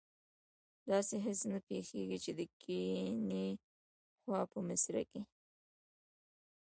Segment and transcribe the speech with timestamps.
[0.89, 3.47] داسې هېڅ نه پیښیږي چې د کیڼي
[4.21, 5.21] خوا په مصره کې.